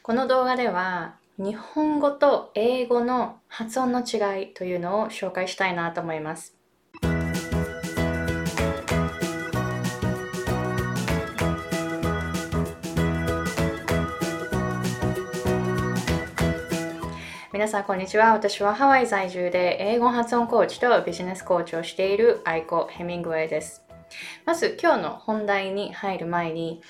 [0.00, 6.56] この動画では日本語と英語の発音の違いというのを紹介したいなと思います。
[17.52, 18.32] 皆さんこんにちは。
[18.32, 23.84] 私はハワイ在住で英語発音コーチとビジネスコーチをしているアイコ・ヘミングウェイです。
[24.44, 26.82] まず今日の本題に入る前に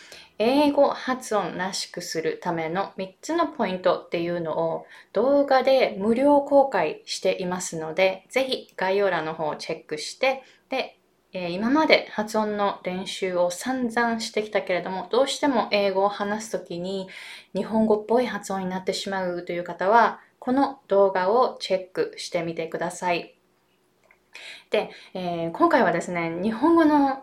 [0.45, 10.99] 英語発音らしくするための3つのポイントっていうのを動画で無料公開していますので、ぜひ概要欄の方をチェックして、で、
[11.33, 17.09] え、今まで発音の練習を散々してきたけれども、どうしても英語を話すときに
[17.55, 23.39] 日本語っぽい発音になってしまうという方は、この動画をチェックしてみてください。
[24.71, 27.23] で、えー、今回はですね、日本語の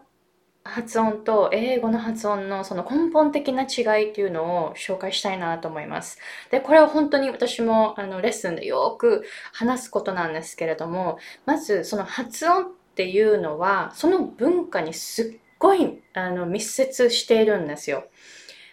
[0.63, 6.19] 発音と英語の発音のその根本的な違いっていうのを紹介したいなと思います。
[6.51, 9.23] で、これは本当に私もあのレッスンでよく
[9.53, 18.05] 話すことなんですけれども、まずその発音っていうのはその文化にすっごいあの密接しているんですよ。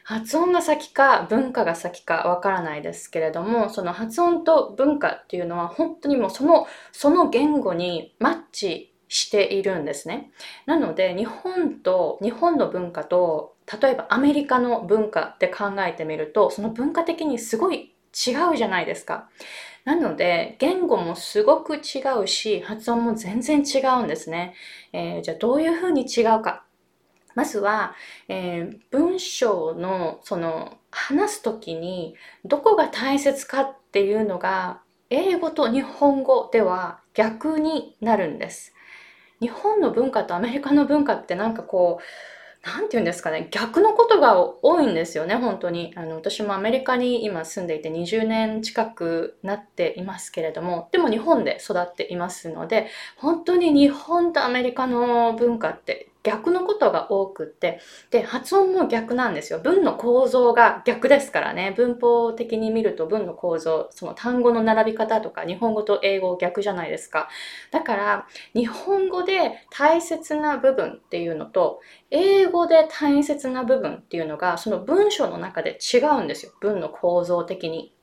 [0.04, 10.30] 発音が先か文化が先かわからないですけれども、その発音と文化っていうのは本当にもうその、その言語にマッチしているんですね。
[10.66, 19.28] なので、日本と、日本の文化と、例えばアメリカの文化って考えてみると、その文化的にすごい違うじゃないですか。
[19.84, 24.54] なので、言語もすごく違うし、発音も全然違うんですね。
[24.92, 26.64] えー、じゃあどういうふうに違うか。
[27.36, 27.94] まずは、
[28.28, 38.74] えー、文章の、その、話すときに、どこが大切かっていうのが、英語と日本語では逆になるんです。
[39.40, 42.04] 日本の文化とアメリカの文化ってなんかこう、
[42.66, 45.92] 何て言うんですかね、逆のことが多いんですよね、本当に。
[45.96, 57.78] あの、私もアメリカに今住んでいて20年近くなっていますけれども、でも日本で育っていますので、本当に日本とアメリカの文化って逆のことが多くって、
[58.10, 59.60] で、発音も逆なんですよ。
[59.60, 61.72] 文の構造が逆ですからね。
[61.76, 67.28] 文法的に見ると文の構造、その単語の並び方とか、日本語と英語逆じゃないですか。
[67.70, 76.52] だから、日本語で大切な部分っていうのと、英語で大切な部分っていうのが、その文章の中で違うんですよ。
[76.60, 77.95] 文の構造的に。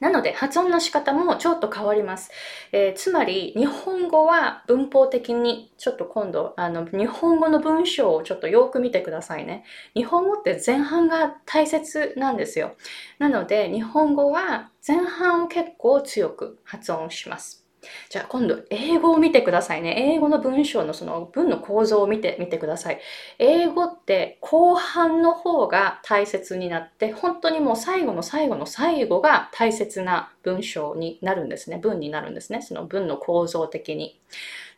[0.00, 2.30] なので発音の仕方もちょっと変わります。
[2.72, 9.64] えー、つまり日本語は文法的にちょっと今度あの日本語の文章をちょっとよく見てくださいね。
[9.94, 12.76] 日本語って前半が大切なんですよ。
[13.18, 17.59] なので日本語は前半を結構強く発音します。
[18.08, 19.94] じゃあ今度英語を見てくださいね。
[20.14, 23.00] 英語の文章のその文の構造を見てみてください。
[23.38, 31.78] 英語って後半の方が大切になって、本当にもう最後の最後の最後が大切な文章になるんですね。
[31.78, 32.62] 文になるんですね。
[32.62, 34.20] その文の構造的に。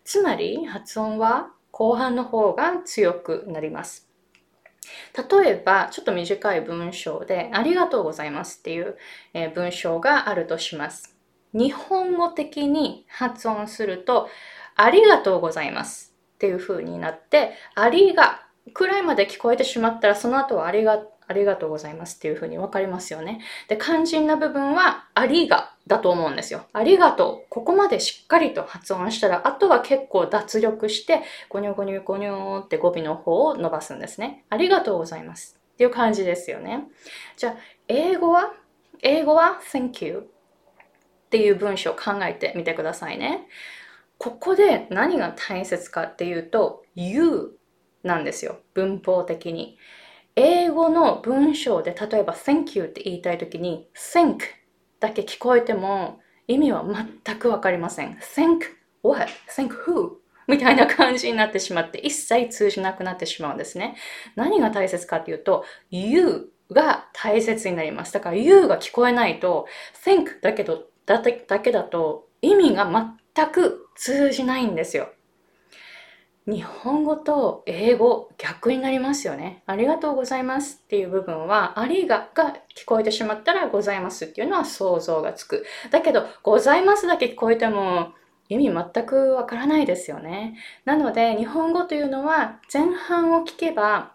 [0.05, 4.09] つまり発音は後半の方が強くなります。
[5.17, 8.97] 例えば、ちょっと短い文章で、ありがとうございますっていう
[9.55, 11.12] 文章があるとします。
[11.53, 14.29] 日本語的に発音すると、
[14.75, 18.43] ありがとうございますっていう風になって、ありが
[18.75, 23.41] くらいまで聞こえてしまったら、その後はありが、ありがとうございますっていう風にわかりますよね。
[23.69, 26.65] で、肝心な部分は、ありがだと思うんですよ。
[26.73, 27.47] ありがとう。
[27.49, 34.45] ここまでしっかりと発音したら、あとは結構脱力して、ゴニョゴニョゴニョって語尾の方を伸ばすんですね。
[34.49, 35.59] ありがとうございます。
[35.75, 36.85] っていう感じですよね。
[37.37, 37.55] じゃあ、
[37.89, 38.53] 英語は？
[39.03, 40.32] 英語は？Thank you
[41.33, 43.49] っていう文章を考えてみてくださいね。
[44.19, 47.57] ここで何が大切かっていうと、you
[48.03, 48.59] なんですよ。
[48.75, 49.79] 文法的に。
[50.37, 54.41] 英語の文章で例えば thank you って言いたいときに think
[55.01, 56.85] だけ聞こえても意味は
[57.25, 58.19] 全くわかりません。
[58.19, 58.61] think
[59.03, 59.27] what?
[59.49, 60.17] think who?
[60.47, 63.97] みたいな感じになってしまって一切通じなくなってしまうんですね。
[64.37, 68.13] 何が大切かっていうと you が大切になります。
[68.13, 69.67] だから you が聞こえないと
[70.05, 72.87] think だけどだだけだと意味が
[73.35, 75.11] 全く通じないんですよ。
[76.45, 79.63] 日本語と英語逆になりますよね。
[79.67, 85.65] ありがとうございますっていう部分は、ありがが聞こえてしまったらございますっていうのは想像がつく。
[85.93, 88.13] だけど、ございますだけ聞こえても
[88.49, 90.59] 意味全くわからないですよね。
[90.85, 94.15] なので、日本語というのは前半を聞けば、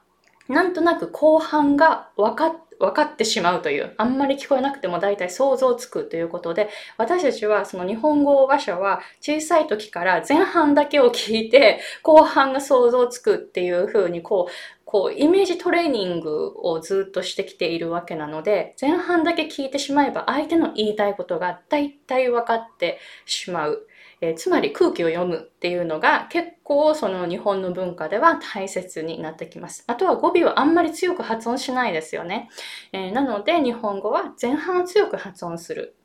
[0.50, 14.52] なんとなく後半が分かっ分かってしまうという、あんまり聞こえなくても大体想像つくということで、私たちはその日本語話者は小さい時から前半だけを聞いて、後半が想像つくっていう風にこう、
[14.86, 23.87] こう、イメージトレーニングをずっとしてきているわけなので、前半だけ聞いてしまえば相手の言いたいことが大体分かってしまう。
[24.22, 29.84] えー、つまり空気を読むっていうのが結構その日本の文化では大切になってきます。
[29.88, 32.50] あとは語尾はあんまり強く発音しないですよね。
[32.94, 35.96] えー、なので日本語は前半を強く発音する。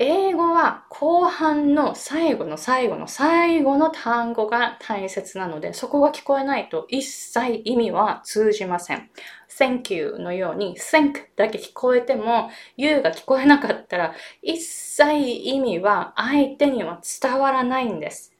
[0.00, 9.10] 英語は後半の最後の最後の最後の単語が大切なので、そこが聞こえないと一切意味は通じません。
[9.58, 18.32] Thank you のように Thank だけ聞こえても You が聞こえなかったら一切意味は相手には伝わらないんです。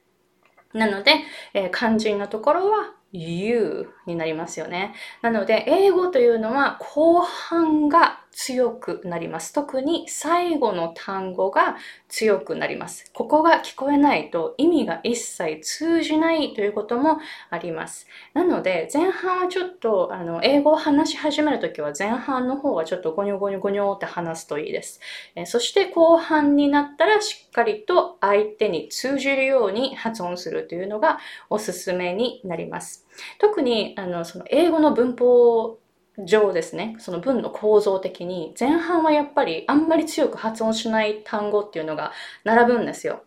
[0.73, 1.13] なので、
[1.55, 4.95] えー、肝心なところは You になりますよね。
[5.23, 9.53] なので、英語というのは後半が強くなります。
[9.53, 11.77] 特に最後の単語が
[12.09, 13.11] 強くなります。
[13.13, 17.19] ここが聞こえないと意味が一切通じないということも
[17.51, 18.07] あります。
[18.35, 25.01] なので、前半はちょっと、あの、英語を話し始めるときは前半の方はちょっとゴニョゴニョゴニョって話すといいです。
[25.35, 31.19] えそして後半になったらしっかりと相手に通じるように発音するというのが
[31.51, 33.08] おすすめになります。
[33.39, 35.79] 特に、あの、その英語の文法
[36.25, 42.13] 上ですね、その文の構造的に前半はやっぱりあんまり強く発音しない単語っていうのが
[42.45, 43.23] 並ぶんですよ。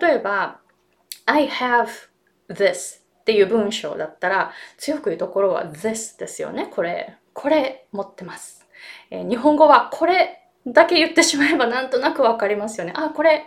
[0.00, 0.60] 例えば、
[1.26, 1.88] I have
[2.50, 6.70] this っていう文章だったら強く言うところは this ですよね。
[6.70, 8.66] これ、これ持ってます。
[9.10, 12.92] えー、日本語はこれだけ言ってしまえばなんとなくわかりますよね。
[12.94, 13.46] あ、これ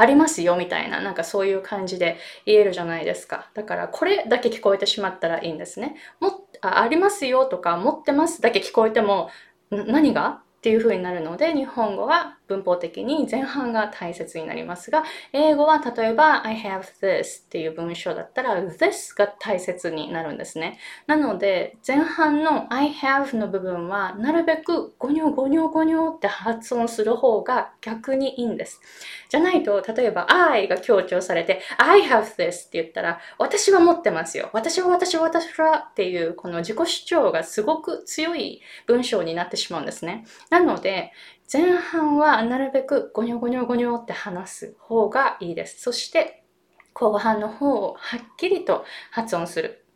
[0.00, 2.16] ありますよみたいな、なんかそういう感じで
[2.46, 3.50] 言えるじゃないですか。
[3.54, 5.96] だからこれだけ聞こえてしまったらいいんですね。
[6.20, 9.28] もあありますよとか持ってますだけ聞こえても
[9.70, 10.40] 何が？
[10.58, 20.78] っていう風になるので日本語は文法的に前半が大切になりますが、英語は例えば I have this っていう文章だったら this が大切になるんですね。
[21.06, 28.80] なので前半の I have の部分はなるべくゴニョゴニョゴニョって発音する方が逆にいいんです。
[29.28, 34.50] じゃないと、例えば I が強調されて I have this って言ったら私は持ってますよ。
[34.52, 40.24] 私は私は私はっていうこの自己主張がすごく強い文章になってしまうんですね。
[40.50, 41.12] なので、
[41.50, 45.80] 前半はなるべくゴニョゴニョゴニョって話す方がいいです。
[45.80, 46.44] そして
[46.92, 49.87] 後半の方をはっきりと発音する。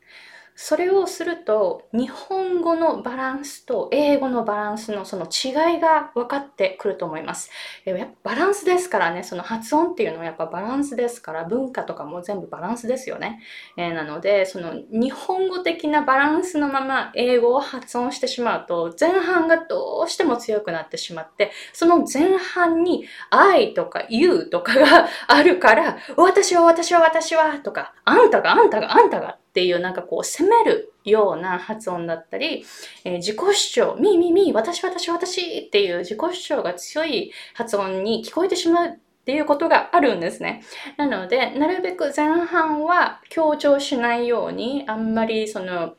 [0.55, 7.51] それをすると日本語のバランスと英語のバランスのその違いが分かってくると思います。
[7.85, 13.41] やっぱバランスですからね、その発音っていうのはやっぱバランスですから文化とかも全部バランスですよね。
[13.77, 32.65] えー、なので、その日本語的なバランスのまま英語を発音してしまうと前半がどうしても強くなってしまって、その前半に I とか You とかがあるから、私は私は私はとか、あんたがあんたがあんたがっていうなんかこう責めるような発音だったり、
[33.05, 40.63] えー、自己主張、みーみーみー、私私私っていう自己主張が強い発音に聞こえてしまうっていうことがあるんですね。
[40.97, 45.97] なので、なるべく前半は強調しないように、あんまりその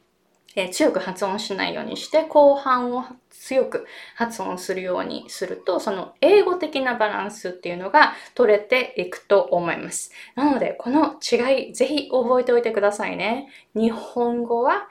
[0.55, 3.85] えー、強く発音しないようにして、後半を強く
[4.15, 10.11] 発音するようにすると、その英語的なバランスっていうのが取れていくと思います。
[10.35, 13.50] なので、この違い、ぜひ覚えておいてくださいね。
[13.73, 14.88] 日本語は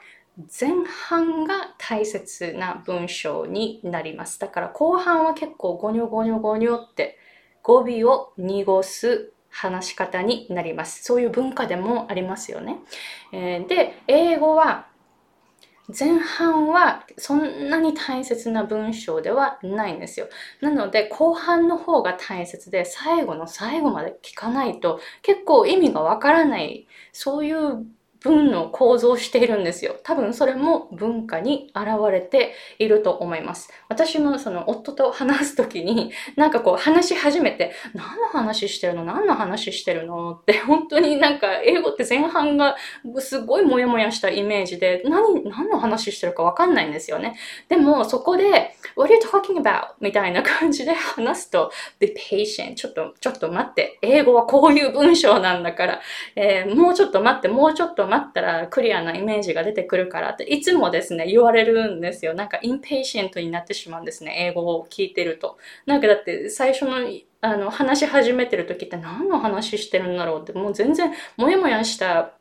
[0.59, 0.71] 前
[1.07, 4.39] 半が大切な文章になります。
[4.39, 7.17] だから後半は結構ゴニョゴニョゴニョって
[7.61, 11.03] 語尾を濁す話し方になります。
[11.03, 12.77] そういう文化でもありますよね。
[13.31, 14.87] えー、で、英語は
[15.87, 20.29] 前半はそんなに大切な文章ではないんですよ。
[20.61, 27.85] なので後半の方が大切で最後の最後まで聞かないと結構意味がわからないそういう
[28.23, 29.97] 文の構造をしているんですよ。
[30.03, 33.69] 多分それも文化に現れていると思います。
[33.89, 39.03] 私もその夫と話すときに、なんかこう話し始めて、何の話してるの？
[39.03, 40.33] 何の話してるの？
[40.33, 42.75] って本当になんか英語って前半が
[43.19, 47.37] すごいモヤモヤしたイメージで、何、何の話してるかわかんないんですよね。
[47.67, 49.87] でもそこで、What are you talking about?
[49.99, 52.75] みたいな感じで 話すと、be patient.
[52.75, 53.99] ちょっと、ちょっと待って。
[54.01, 56.01] 英語はこういう文章なんだから、
[56.35, 62.33] えー、もうちょっと待って、もうちょっと待ってたらクリアなイメージが出てくるからって、いつもですね、言われるんですよ。
[62.33, 64.35] なんか、 impatient になってしまうんですね。
[64.37, 65.57] 英語を聞いてると。
[65.85, 66.97] なんかだって、最初の
[67.41, 72.33] あの、話し始めてる時って何の話してるんだろうって、もう全然、もやもやした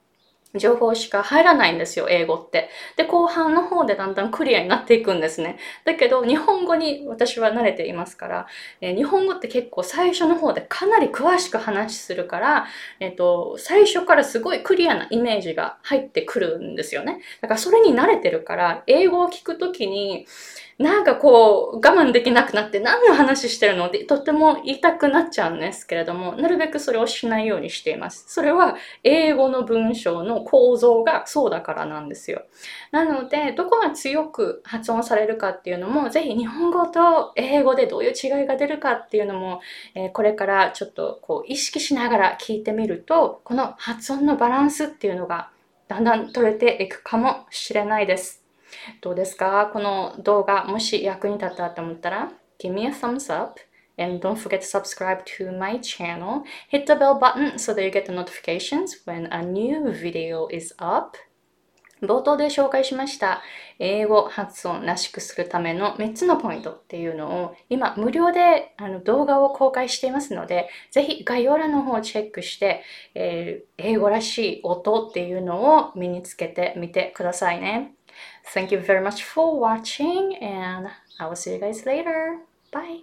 [0.54, 2.68] 情報しか入らないんですよ、英語って。
[2.96, 5.58] で、後半の方でだんだんクリアになっていくんですね。
[5.84, 8.46] だけど、日本語に私は慣れていますから、
[8.80, 12.66] えー、日本語って結構最初の方でかなり詳しく話するから、
[13.00, 17.20] えっ、ー、と、最初からすごいクリアなイメージが入ってくるんですよね。
[17.40, 20.26] だからそれに慣れてるから、英語を聞くときに、
[20.78, 28.24] なんかこう、我慢できなくなって何の話してるのってとっても言いたくなっちゃうんですけれども、なるべくそれをしないようにしています。
[28.28, 32.42] それは英語の文章の構造がそうだからなんですよ。
[32.90, 39.60] なので、どこが強く発音されるかっていうのも、ぜひ日本語と英語でどういう違いが出るかっていうのも、
[39.94, 45.50] えー、これからちょっとこう意識しながら聞いてみると、この発音のバランスっていうのが
[45.88, 48.41] だんだん取れていくかもしれないです。
[49.00, 49.70] どうですか？
[49.72, 53.60] この動画もし役に立ったと思ったら Give me a thumbs up
[53.98, 56.42] and don't forget to subscribe to my channel.
[56.70, 60.74] Hit the bell button so that you get the notifications when a new video is
[60.78, 61.18] up.
[62.02, 63.42] 冒頭で紹介しました
[63.78, 72.82] 英語発音らしくするための3つのポイントっていうのを今無料であの動画を公開していますのでぜひ概要欄の方をチェックして、
[73.14, 77.94] えー、英語らしい音っていうのを身につけてみてくださいね。
[78.46, 80.88] Thank you very much for watching and
[81.18, 82.40] I will see you guys later.
[82.70, 83.00] Bye.